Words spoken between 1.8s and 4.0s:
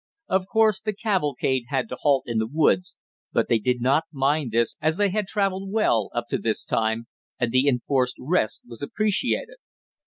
to halt in the woods, but they did